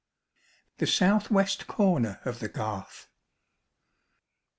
[0.79, 3.07] The South West Corner of the Garth.